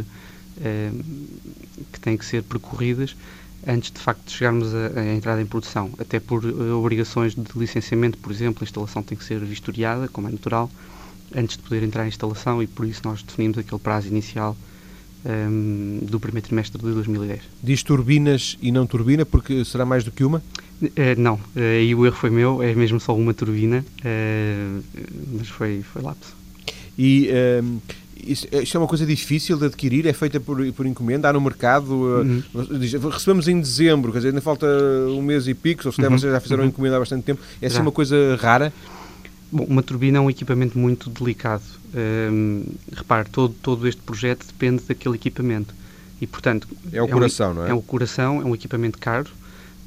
[1.91, 3.15] que têm que ser percorridas
[3.67, 5.91] antes de facto de chegarmos à entrada em produção.
[5.99, 10.31] Até por obrigações de licenciamento, por exemplo, a instalação tem que ser vistoriada, como é
[10.31, 10.71] natural,
[11.35, 14.55] antes de poder entrar em instalação e por isso nós definimos aquele prazo inicial
[15.25, 17.41] um, do primeiro trimestre de 2010.
[17.61, 20.41] Diz turbinas e não turbina porque será mais do que uma?
[20.81, 24.83] Uh, não, uh, aí o erro foi meu, é mesmo só uma turbina, uh,
[25.33, 26.35] mas foi, foi lapso.
[26.97, 27.29] E
[27.63, 27.79] um,
[28.31, 30.05] isto, isto, é uma coisa difícil de adquirir?
[30.05, 31.29] É feita por, por encomenda?
[31.29, 31.93] Há no mercado?
[31.93, 32.43] Uhum.
[33.11, 34.67] recebemos em dezembro, quer dizer, ainda falta
[35.09, 36.09] um mês e pico, ou se uhum.
[36.09, 36.69] vocês já fizeram uhum.
[36.69, 37.41] encomenda há bastante tempo.
[37.61, 38.73] É assim uma coisa rara?
[39.51, 41.63] Bom, uma turbina é um equipamento muito delicado.
[41.95, 42.63] Um,
[42.93, 45.73] repare, todo, todo este projeto depende daquele equipamento.
[46.19, 46.67] E, portanto...
[46.91, 47.69] É o coração, é um, não é?
[47.69, 49.29] É o coração, é um equipamento caro.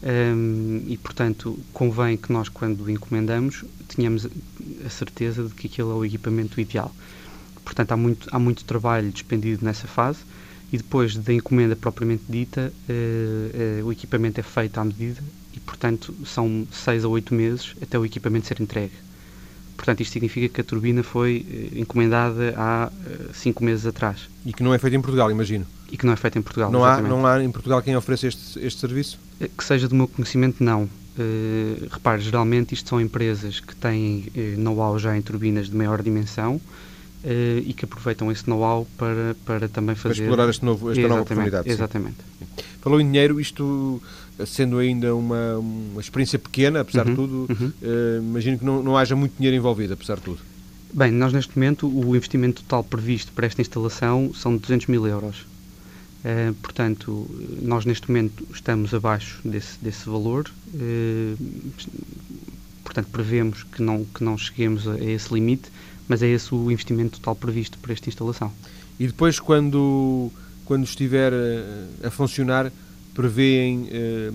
[0.03, 4.27] Um, e, portanto, convém que nós, quando encomendamos, tenhamos
[4.85, 6.95] a certeza de que aquele é o equipamento ideal.
[7.65, 10.21] Portanto, há muito, há muito trabalho despendido nessa fase
[10.73, 15.21] e depois da encomenda propriamente dita, uh, uh, o equipamento é feito à medida
[15.55, 18.95] e, portanto, são seis a oito meses até o equipamento ser entregue.
[19.81, 24.29] Portanto, isto significa que a turbina foi eh, encomendada há eh, cinco meses atrás.
[24.45, 25.67] E que não é feita em Portugal, imagino.
[25.91, 28.27] E que não é feita em Portugal, não há Não há em Portugal quem ofereça
[28.27, 29.19] este, este serviço?
[29.41, 30.83] Eh, que seja do meu conhecimento, não.
[31.19, 34.27] Uh, repare, geralmente isto são empresas que têm
[34.59, 36.61] know-how já em turbinas de maior dimensão
[37.25, 40.15] uh, e que aproveitam esse know-how para, para também fazer...
[40.15, 41.69] Para explorar este novo, esta nova oportunidade.
[41.69, 42.17] Exatamente.
[42.39, 42.47] Sim.
[42.81, 44.01] Falou em dinheiro, isto
[44.47, 47.73] sendo ainda uma, uma experiência pequena, apesar uhum, de tudo, uhum.
[47.83, 50.39] uh, imagino que não, não haja muito dinheiro envolvido, apesar de tudo.
[50.93, 55.07] Bem, nós neste momento, o investimento total previsto para esta instalação são de 200 mil
[55.07, 55.47] euros.
[56.25, 57.29] Uh, portanto,
[57.63, 60.51] nós neste momento estamos abaixo desse, desse valor,
[62.85, 65.71] portanto, prevemos que não, que não cheguemos a, a, esse limite,
[66.11, 68.53] mas é esse o investimento total previsto para esta instalação.
[68.99, 70.29] E depois, quando,
[70.65, 72.73] quando estiver a, a funcionar,
[73.15, 74.33] prevêem eh,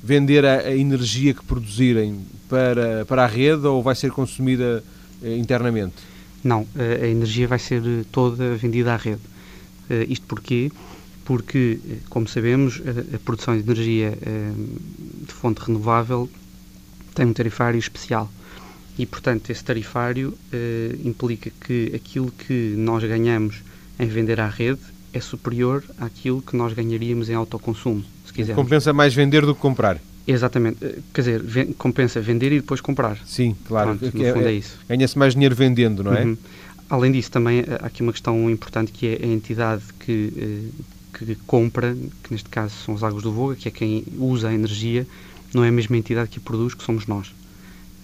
[0.00, 4.84] vender a, a, energia que produzirem para, para a rede ou vai ser consumida
[5.20, 5.96] eh, internamente?
[6.44, 9.22] Não, a, a energia vai ser toda vendida à rede.
[9.90, 10.70] Uh, isto porquê?
[11.24, 16.30] Porque, como sabemos, a, a produção de energia uh, de fonte renovável
[17.16, 18.30] tem um tarifário especial.
[18.98, 23.62] E, portanto, esse tarifário uh, implica que aquilo que nós ganhamos
[23.98, 24.80] em vender à rede
[25.12, 28.62] é superior àquilo que nós ganharíamos em autoconsumo, se quisermos.
[28.62, 29.98] Compensa mais vender do que comprar.
[30.26, 30.84] Exatamente.
[30.84, 33.18] Eh, quer dizer, ven compensa vender e depois comprar.
[33.24, 33.96] Sim, claro.
[33.96, 34.78] Pronto, no é, fundo é, é isso.
[34.88, 36.24] Ganha-se mais dinheiro vendendo, não é?
[36.24, 36.36] Uhum.
[36.90, 40.70] Além disso, também há aqui uma questão importante que é a entidade que,
[41.12, 44.54] que compra, que neste caso são os Águas do Voga, que é quem usa a
[44.54, 45.06] energia,
[45.52, 47.32] não é a mesma entidade que a produz, que somos nós.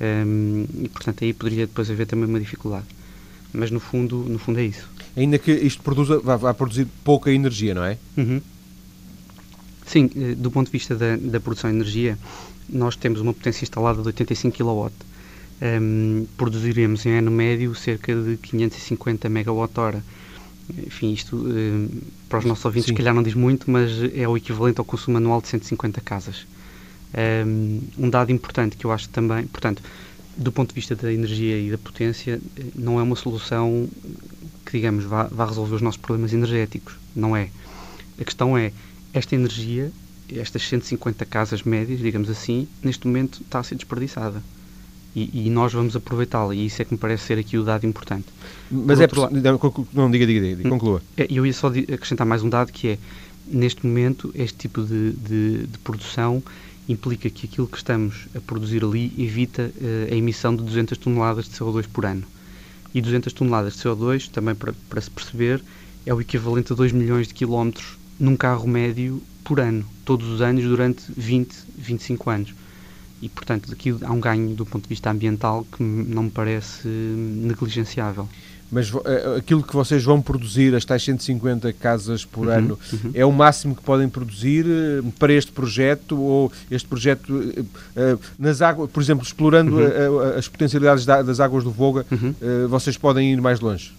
[0.02, 2.86] Um, e, portanto, aí poderia depois haver também uma dificuldade.
[3.52, 4.88] Mas, no fundo, no fundo é isso.
[5.16, 7.98] Ainda que isto produza, vá, vá produzir pouca energia, não é?
[8.16, 8.40] Uhum.
[9.86, 12.18] Sim, eh, do ponto de vista da, da, produção de energia,
[12.68, 14.90] nós temos uma potência instalada de 85 kW.
[15.62, 20.02] Um, produziremos em ano médio cerca de 550 MWh.
[20.86, 21.88] Enfim, isto um,
[22.28, 22.92] para os nossos ouvintes, Sim.
[22.92, 26.46] se calhar não diz muito, mas é o equivalente ao consumo anual de 150 casas.
[27.98, 29.82] Um dado importante que eu acho também, portanto,
[30.36, 33.88] do ponto de vista da energia e da potência, eh, não é uma solução
[34.64, 36.94] que, digamos, vá, vá resolver os nossos problemas energéticos.
[37.14, 37.50] Não é.
[38.18, 38.72] A questão é,
[39.12, 39.92] esta energia,
[40.34, 44.42] estas 150 casas médias, digamos assim, neste momento está a ser desperdiçada.
[45.14, 47.86] E, e nós vamos aproveitá-la, e isso é que me parece ser aqui o dado
[47.86, 48.24] importante.
[48.70, 51.02] Mas Por é lado, não, diga, diga, diga, conclua.
[51.18, 52.98] É, eu ia só acrescentar mais um dado que é,
[53.46, 56.42] neste momento, este tipo de, de, de produção
[56.88, 61.46] implica que aquilo que estamos a produzir ali evita uh, a emissão de 200 toneladas
[61.46, 62.24] de CO2 por ano.
[62.94, 65.62] E 200 toneladas de CO2, também para, para se perceber,
[66.04, 70.40] é o equivalente a 2 milhões de quilómetros num carro médio por ano, todos os
[70.40, 72.54] anos, durante 20, 25 anos.
[73.20, 76.88] E, portanto, aqui há um ganho do ponto de vista ambiental que não me parece
[76.88, 78.28] negligenciável.
[78.72, 79.02] Mas uh,
[79.36, 83.10] aquilo que vocês vão produzir, as tais 150 casas por uhum, ano, uhum.
[83.12, 86.18] é o máximo que podem produzir uh, para este projeto?
[86.18, 90.38] Ou este projeto, uh, nas águas, por exemplo, explorando uhum.
[90.38, 92.34] as potencialidades da, das águas do Voga, uhum.
[92.68, 93.92] vocês podem ir mais longe?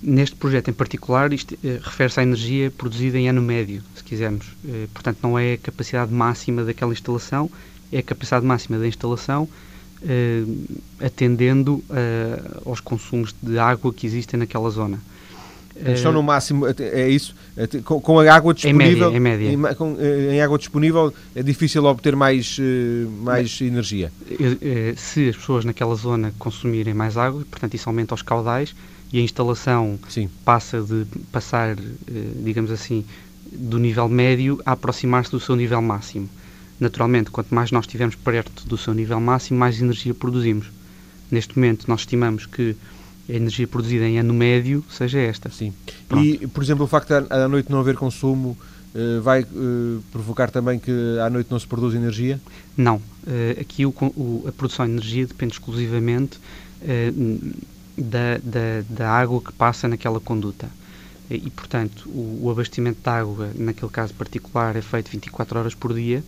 [0.00, 4.46] Neste projeto em particular, isto refere-se à energia produzida em ano médio, se quisermos.
[4.92, 7.50] portanto, não é a capacidade máxima daquela instalação,
[7.90, 9.48] é a capacidade máxima da instalação uh,
[11.00, 15.00] atendendo uh, aos consumos de água que existem naquela zona.
[15.92, 17.34] Estão no máximo, é isso?
[17.84, 19.72] Com, com a água disponível, em média, em, média.
[19.72, 22.58] Em, com, em, água disponível é difícil obter mais,
[23.22, 24.12] mais energia.
[24.96, 28.72] Se as pessoas naquela zona consumirem mais água, portanto isso aumenta os caudais
[29.12, 30.30] e a instalação Sim.
[30.44, 31.76] passa de passar,
[32.36, 33.04] digamos assim,
[33.52, 36.28] do nível médio a aproximar-se do seu nível máximo.
[36.78, 40.66] Naturalmente, quanto mais nós estivermos perto do seu nível máximo, mais energia produzimos.
[41.30, 42.76] Neste momento, nós estimamos que
[43.28, 45.50] a energia produzida em ano médio seja esta.
[45.50, 45.72] Sim.
[46.08, 46.24] Pronto.
[46.24, 48.56] E, por exemplo, o facto de à noite não haver consumo
[48.94, 50.92] uh, vai uh, provocar também que
[51.24, 52.40] à noite não se produz energia?
[52.76, 52.96] Não.
[52.96, 56.38] Uh, aqui o, o, a produção de energia depende exclusivamente
[57.96, 60.68] da, da, da, água que passa naquela conduta.
[61.30, 65.94] E, portanto, o, o abastecimento de água, naquele caso particular, é feito 24 horas por
[65.94, 66.22] dia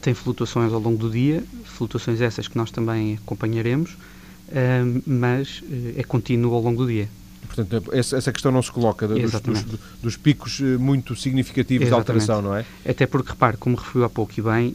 [0.00, 3.96] tem flutuações ao longo do dia, flutuações essas que nós também acompanharemos,
[5.06, 7.08] mas eh, é contínuo ao longo do dia.
[7.46, 9.64] Portanto, essa questão não se coloca dos, dos,
[10.02, 12.06] dos picos eh, muito significativos Exatamente.
[12.06, 12.64] de alteração, não é?
[12.88, 14.74] Até porque, repare, como referiu há pouco e bem,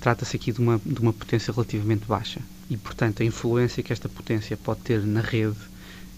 [0.00, 4.08] trata-se aqui de uma, de uma potência relativamente baixa e, portanto, a influência que esta
[4.08, 5.56] potência pode ter na rede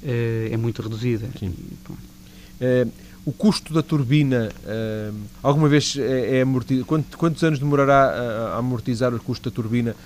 [0.03, 1.29] eh, é muito reduzida.
[1.39, 1.53] Sim.
[2.61, 2.87] E,
[3.27, 6.87] o custo da turbina, uh, alguma vez é, é amortizado?
[6.87, 9.97] Quantos, quantos, anos demorará a, amortizar o custo da turbina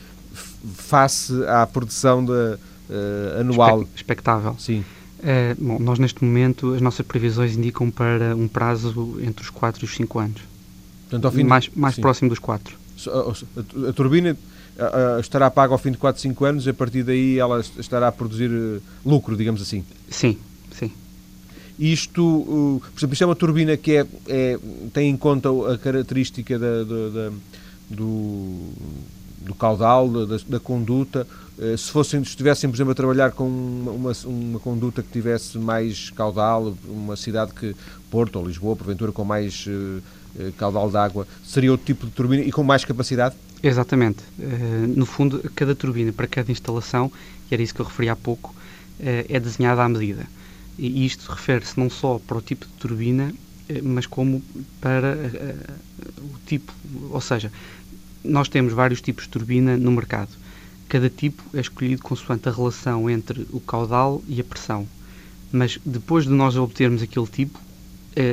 [0.75, 2.59] face à produção uh,
[3.39, 3.87] anual?
[3.95, 4.57] Expectável.
[4.59, 4.83] Sim.
[5.19, 9.83] Uh, bom, nós neste momento, as nossas previsões indicam para um prazo entre os 4
[9.83, 10.41] e os 5 anos.
[11.03, 12.75] Portanto, ao fim mais de, mais próximo dos 4.
[13.07, 14.35] A, a, a turbina
[15.21, 18.13] estará paga ao fim de 4, 5 anos e a partir daí ela estará a
[18.13, 18.51] produzir
[19.05, 19.85] lucro, digamos assim?
[20.09, 20.39] Sim,
[20.73, 20.91] sim.
[21.81, 24.59] Isto, por exemplo, isto é uma turbina que é, é
[24.93, 27.33] tem em conta a característica da, da, da,
[27.89, 28.69] do,
[29.39, 30.07] do caudal,
[30.47, 31.27] da, conduta.
[31.59, 35.57] Uh, se, fossem, se estivessem, por exemplo, a trabalhar com uma, uma conduta que tivesse
[35.57, 37.75] mais caudal, uma cidade que,
[38.11, 42.43] Porto ou Lisboa, porventura, com mais uh, caudal de água, seria outro tipo de turbina
[42.43, 43.35] e com mais capacidade?
[43.63, 44.19] Exatamente.
[44.97, 47.11] No fundo, cada turbina para cada instalação,
[47.51, 48.55] e era isso que eu referi há pouco,
[48.99, 50.27] é desenhada à medida.
[50.83, 53.35] E isto refere-se não só para o tipo de turbina,
[53.69, 54.43] eh, mas como
[54.81, 56.73] para uh, o tipo,
[57.11, 57.53] ou seja,
[58.25, 60.31] nós temos vários tipos de turbina no mercado.
[60.89, 64.89] Cada tipo é escolhido consoante a relação entre o caudal e a pressão.
[65.53, 67.61] Mas depois de nós obtermos aquele tipo,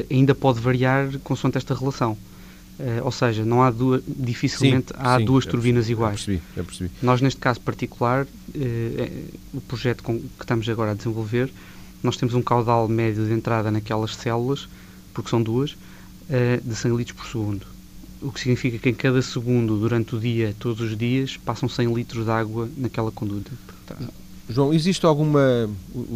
[0.09, 2.17] ainda pode variar consoante esta relação.
[2.79, 6.19] Uh, ou seja, não há duas, dificilmente sim, há sim, duas turbinas percebi, iguais.
[6.19, 6.91] Eu percebi, eu percebi.
[7.01, 11.51] Nós, neste caso particular, uh, o projeto com, que estamos agora a desenvolver,
[12.03, 14.67] nós temos um caudal médio de entrada naquelas células,
[15.13, 17.65] porque são duas, uh, de 100 litros por segundo.
[18.21, 21.93] O que significa que em cada segundo, durante o dia, todos os dias, passam 100
[21.93, 23.51] litros de água naquela conduta.
[24.49, 25.69] João, existe alguma.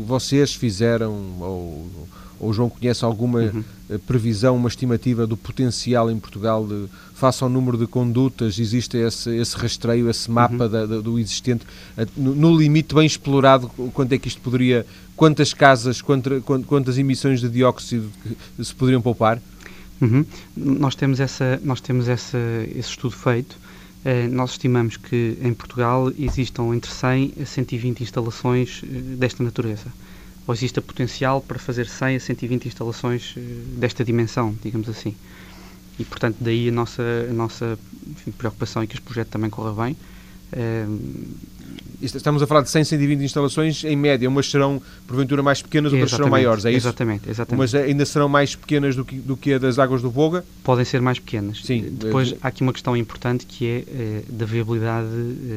[0.07, 2.07] Vocês fizeram, ou
[2.43, 3.63] o João conhece alguma Uhum.
[3.89, 8.97] eh, previsão, uma estimativa do potencial em Portugal, de, face ao número de condutas, existe
[8.97, 10.33] esse, esse rastreio, esse Uhum.
[10.35, 11.65] mapa da- da- do existente,
[11.97, 14.85] eh, no, no limite bem explorado, quanto é que isto poderia.
[15.15, 18.09] Quantas casas, quanta- quant- quantas emissões de dióxido
[18.61, 19.39] se poderiam poupar?
[20.01, 20.25] Uhum.
[20.57, 22.37] Nós temos, essa, nós temos essa,
[22.75, 23.55] esse estudo feito.
[24.03, 28.81] Eh, nós estimamos que em Portugal existam entre 100 a 120 instalações
[29.19, 29.85] desta natureza.
[30.47, 33.41] Ou existe a potencial para fazer 100 a 120 instalações eh,
[33.77, 35.15] desta dimensão, digamos assim.
[35.99, 37.77] E, portanto, daí a nossa, a nossa
[38.07, 39.95] enfim, preocupação em que este projeto também corra bem.
[42.01, 45.91] Eh, Estamos a falar de 100, 120 instalações, em média, umas serão porventura mais pequenas,
[45.93, 46.87] outras serão exatamente, maiores, é isso?
[46.87, 47.59] Exatamente, exatamente.
[47.59, 50.43] Mas ainda serão mais pequenas do que, do que a das águas do Voga?
[50.63, 51.61] podem ser mais pequenas.
[51.63, 51.85] Sim.
[51.85, 55.07] Eh, Depois há aqui uma questão importante que é eh, da viabilidade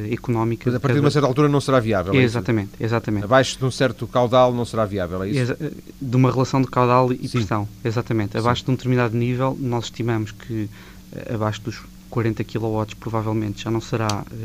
[0.09, 0.63] eh, económica.
[0.67, 2.13] Mas a partir de cada- uma certa altura não será viável.
[2.13, 2.25] é isso?
[2.25, 3.23] Exatamente, exatamente.
[3.25, 5.39] Abaixo de um certo caudal não será viável, é isso?
[5.39, 5.57] Exa-
[6.01, 7.39] de uma relação de caudal e Sim.
[7.39, 8.37] pressão, exatamente.
[8.37, 10.69] Abaixo de um determinado nível, nós estimamos que
[11.15, 14.35] eh, abaixo dos 40 kW provavelmente já não será eh,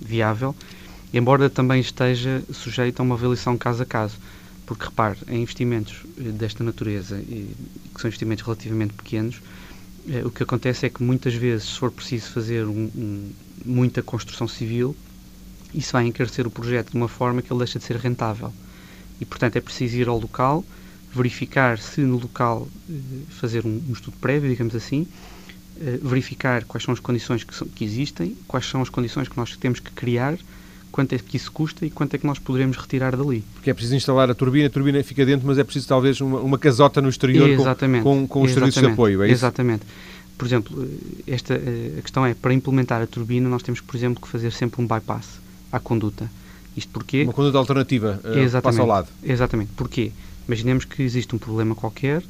[0.00, 0.54] viável,
[1.12, 4.16] embora também esteja sujeito a uma avaliação caso a caso.
[4.66, 7.50] Porque, repare, em investimentos eh, desta natureza, e,
[7.92, 9.40] que são investimentos relativamente pequenos,
[10.08, 13.30] eh, o que acontece é que muitas vezes, se for preciso fazer um- um-
[13.64, 14.94] muita construção civil,
[15.74, 18.52] isso vai encarecer o projeto de uma forma que ele deixa de ser rentável.
[19.20, 20.64] E, portanto, é preciso ir ao local,
[21.12, 22.94] verificar se no local eh,
[23.30, 25.06] fazer um, um estudo prévio, digamos assim,
[26.02, 29.56] verificar quais são as condições que, são- que existem, quais são as condições que nós
[29.56, 30.38] temos que criar,
[30.90, 33.44] quanto é que isso custa e quanto é que nós poderemos retirar dali.
[33.54, 36.40] Porque é preciso instalar a turbina, a turbina fica dentro, mas é preciso talvez uma,
[36.40, 38.02] uma casota no exterior com- Exatamente.
[38.02, 39.34] com, com, os serviços de apoio, é isso?
[39.34, 39.82] Exatamente.
[40.36, 40.82] Por exemplo,
[41.26, 44.28] eh, esta, eh, a questão é, para implementar a turbina, nós temos, por exemplo, que
[44.28, 45.38] fazer sempre um bypass
[45.70, 46.30] à conduta.
[46.76, 47.24] Isto porquê?
[47.24, 48.62] Uma conduta alternativa eh, Exatamente.
[48.62, 49.08] passa ao lado.
[49.22, 49.70] Exatamente.
[49.76, 50.12] Porquê?
[50.48, 52.22] Imaginemos que existe um problema qualquer,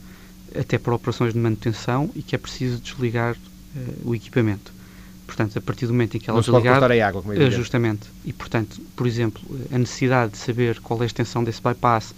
[0.59, 3.37] até para operações de manutenção, e que é preciso desligar
[3.77, 4.73] eh, o equipamento.
[5.31, 7.37] Portanto, a partir do momento em que ela Não se pode a água, como é
[7.37, 7.57] eh, evidente.
[7.57, 8.09] justamente.
[8.25, 9.41] E, portanto, por exemplo,
[9.73, 12.13] a necessidade de saber qual é a extensão desse bypass,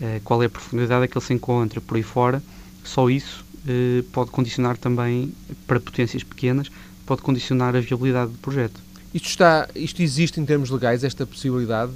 [0.00, 2.42] eh, qual é a profundidade a que ele se encontra, por aí fora,
[2.82, 5.32] só isso eh, pode condicionar também,
[5.64, 6.68] para potências pequenas,
[7.06, 8.80] pode condicionar a viabilidade do projeto.
[9.14, 11.92] Isto, está, isto existe em termos legais, esta possibilidade,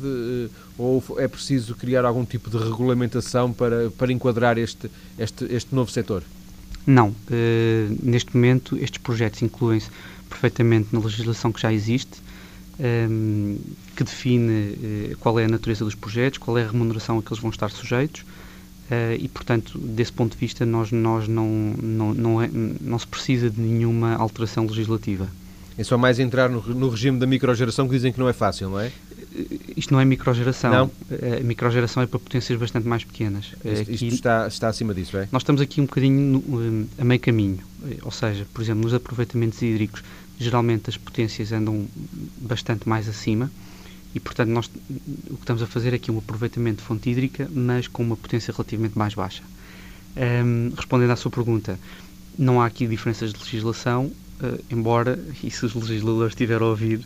[0.78, 5.90] ou é preciso criar algum tipo de regulamentação para, para enquadrar este, este, este novo
[5.90, 6.22] setor?
[6.86, 7.14] Não.
[7.30, 9.88] eh, neste momento, estes projetos incluem-se
[10.30, 12.22] perfeitamente na legislação que já existe,
[12.78, 13.56] ehm,
[13.96, 14.78] que define
[15.12, 17.50] eh, qual é a natureza dos projetos, qual é a remuneração a que eles vão
[17.50, 18.24] estar sujeitos,
[18.90, 21.46] eh, e, portanto, desse ponto de vista, nós, nós não,
[21.82, 25.28] não, não, é- não se precisa de nenhuma alteração legislativa.
[25.76, 28.70] É só mais entrar no, no regime da microgeração que dizem que não é fácil,
[28.70, 28.90] não é?
[29.76, 30.70] Isto não é microgeração.
[30.72, 30.90] Não?
[31.10, 33.52] Eh, A microgeração é para potências bastante mais pequenas.
[33.64, 35.28] Eh, Isto, isto aqui- está, está acima disso, é?
[35.30, 37.58] Nós estamos aqui um bocadinho no- eh, a meio caminho,
[38.02, 40.02] ou seja, por exemplo, nos aproveitamentos hídricos,
[40.38, 41.86] geralmente as potências andam
[42.40, 43.50] bastante mais acima
[44.14, 44.66] e, portanto, nós
[45.30, 48.16] o que estamos a fazer aqui é um aproveitamento de fonte hídrica, mas com uma
[48.16, 49.42] potência relativamente mais baixa.
[50.16, 51.78] Ehm, respondendo à sua pergunta,
[52.38, 54.10] não há aqui diferenças de legislação,
[54.42, 57.00] eh, embora, e se os legisladores estiverem a ouvir,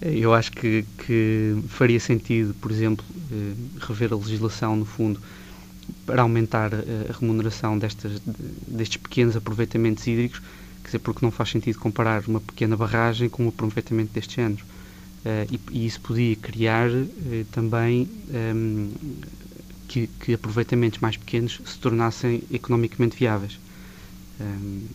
[0.00, 5.20] eu acho que, que faria sentido, por exemplo, eh, rever a legislação, no fundo,
[6.06, 10.40] para aumentar eh, a remuneração destas, de- destes pequenos aproveitamentos hídricos,
[10.82, 14.64] quer dizer, porque não faz sentido comparar uma pequena barragem com um aproveitamento deste género.
[15.24, 16.90] Eh, e, e isso podia criar
[17.50, 18.90] também ehm,
[19.86, 23.58] que, que aproveitamentos mais pequenos se tornassem economicamente viáveis.
[24.40, 24.86] Ehm,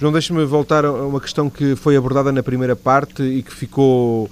[0.00, 4.30] João, deixa-me voltar a uma questão que foi abordada na primeira parte e que ficou,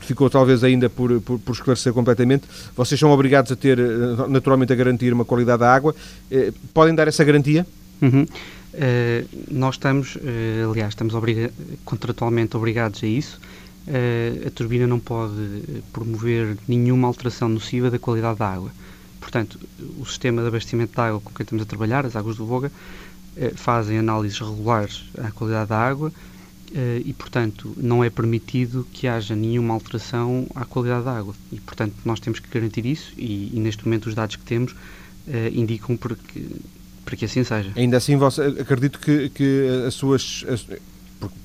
[0.00, 2.48] ficou talvez ainda por, por, por esclarecer completamente.
[2.76, 3.84] Vocês são obrigados a ter, eh,
[4.28, 5.94] naturalmente, a garantir uma qualidade da água.
[6.28, 7.64] Eh, Podem dar essa garantia?
[8.02, 8.26] Uhum.
[8.72, 11.48] Eh, nós estamos, eh, aliás, estamos obriga
[11.84, 13.40] contratualmente obrigados a isso.
[13.86, 18.72] Eh, a turbina não pode promover nenhuma alteração nociva da qualidade da água.
[19.20, 19.60] Portanto,
[19.96, 22.72] o sistema de abastecimento de água com que estamos a trabalhar, as águas do Voga,
[23.56, 26.12] fazem análises regulares à qualidade da água
[26.74, 31.34] eh, e, portanto, não é permitido que haja nenhuma alteração à qualidade da água.
[31.52, 34.74] E, portanto, nós temos que garantir isso e, e neste momento os dados que temos
[35.28, 36.46] eh, indicam porque
[37.04, 37.70] para que assim seja.
[37.76, 40.44] Ainda assim, você, acredito que, que as suas.
[40.48, 40.66] As,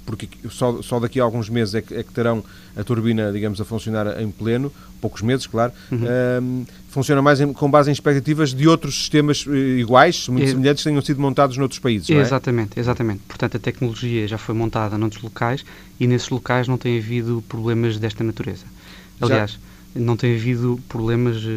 [0.05, 2.43] porque só, só daqui a alguns meses é que, é que, terão
[2.75, 4.71] a turbina, digamos, a funcionar em pleno,
[5.01, 6.05] poucos meses, claro, uhum.
[6.41, 10.51] um, funciona mais em, com base em expectativas de outros sistemas eh, iguais, muito é,
[10.51, 12.15] semelhantes, que tenham sido montados noutros países, é?
[12.15, 13.21] Exatamente, exatamente.
[13.27, 15.63] Portanto, a tecnologia já foi montada noutros locais
[15.99, 18.65] e nesses locais não tem havido problemas desta natureza.
[19.21, 19.59] Aliás, já?
[19.95, 21.49] não tem havido problemas uh,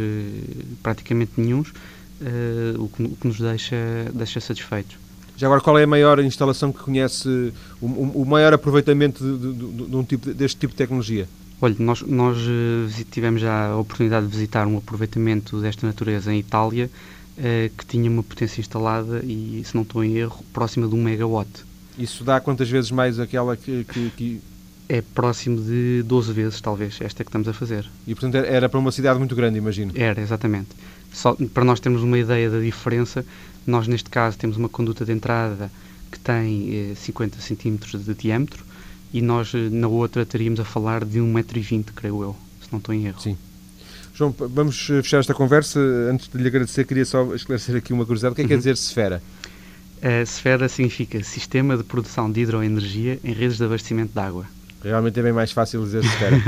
[0.82, 3.76] praticamente nenhums, uh, o, que, o, que, nos deixa,
[4.12, 4.96] deixa satisfeitos.
[5.36, 9.90] Já agora, qual é a maior instalação que conhece, o, o maior aproveitamento de, de,
[9.90, 11.28] de um tipo, deste tipo de tecnologia?
[11.60, 16.38] Olha, nós, nós eh, tivemos já a oportunidade de visitar um aproveitamento desta natureza em
[16.40, 16.90] Itália
[17.38, 20.98] eh, que tinha uma potência instalada e, se não estou em erro, próxima de 1
[21.02, 21.48] megawatt.
[21.96, 24.40] Isso dá quantas vezes mais aquela que, que, que...
[24.88, 27.88] É próximo de 12 vezes, talvez, esta que estamos a fazer.
[28.06, 29.92] E, portanto, era para uma cidade muito grande, imagino.
[29.94, 30.68] Era, exatamente.
[31.12, 33.24] Só, para nós termos uma ideia da diferença,
[33.66, 35.70] nós, neste caso, temos uma conduta de entrada
[36.10, 38.64] que tem eh, 50 centímetros de diâmetro
[39.12, 42.94] e nós eh, na outra teríamos a falar de 1,20m, creio eu, se não estou
[42.94, 43.20] em erro.
[43.20, 43.36] Sim.
[44.14, 45.80] João, vamos eh, fechar esta conversa.
[46.10, 48.32] Antes de lhe agradecer, queria só esclarecer aqui uma curiosidade.
[48.32, 48.56] O que é que uhum.
[48.56, 49.22] quer dizer esfera?
[50.02, 54.46] A esfera significa Sistema de Produção de Hidroenergia em Redes de Abastecimento de Água.
[54.82, 56.42] Realmente é bem mais fácil dizer esfera.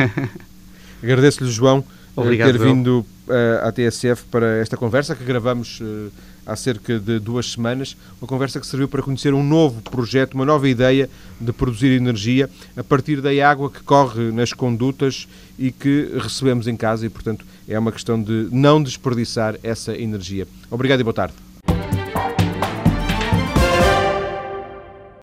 [1.03, 1.85] Agradeço-lhe, João,
[2.17, 6.11] Obrigado, ter vindo uh, à TSF para esta conversa que gravamos uh,
[6.47, 7.97] há cerca de duas semanas.
[8.21, 11.09] Uma conversa que serviu para conhecer um novo projeto, uma nova ideia
[11.41, 15.29] de produzir energia a partir da água que corre nas condutas
[15.59, 20.47] e que recebemos em casa e, portanto, é uma questão de não desperdiçar essa energia.
[20.71, 21.44] Obrigado e boa tarde.